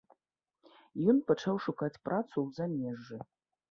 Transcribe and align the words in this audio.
Ён 1.13 1.21
пачаў 1.29 1.55
шукаць 1.69 2.01
працу 2.11 2.35
ў 2.45 2.47
замежжы. 2.61 3.17